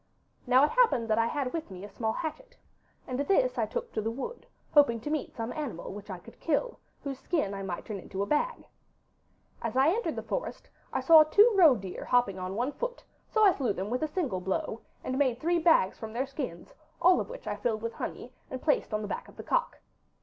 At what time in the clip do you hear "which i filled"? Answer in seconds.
17.29-17.83